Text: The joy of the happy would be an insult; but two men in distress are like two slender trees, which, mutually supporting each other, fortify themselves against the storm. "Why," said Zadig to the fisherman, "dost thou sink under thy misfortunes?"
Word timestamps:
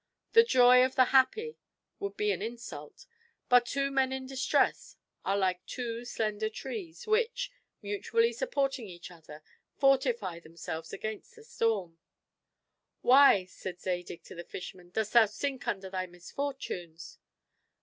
The 0.33 0.43
joy 0.43 0.83
of 0.83 0.95
the 0.95 1.05
happy 1.13 1.59
would 1.99 2.17
be 2.17 2.31
an 2.31 2.41
insult; 2.41 3.05
but 3.49 3.67
two 3.67 3.91
men 3.91 4.11
in 4.11 4.25
distress 4.25 4.97
are 5.23 5.37
like 5.37 5.63
two 5.67 6.05
slender 6.05 6.49
trees, 6.49 7.05
which, 7.05 7.51
mutually 7.83 8.33
supporting 8.33 8.87
each 8.87 9.11
other, 9.11 9.43
fortify 9.77 10.39
themselves 10.39 10.91
against 10.91 11.35
the 11.35 11.43
storm. 11.43 11.99
"Why," 13.01 13.45
said 13.45 13.79
Zadig 13.79 14.23
to 14.23 14.33
the 14.33 14.43
fisherman, 14.43 14.89
"dost 14.89 15.13
thou 15.13 15.27
sink 15.27 15.67
under 15.67 15.87
thy 15.91 16.07
misfortunes?" 16.07 17.19